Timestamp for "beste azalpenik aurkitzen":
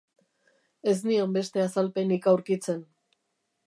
1.37-2.85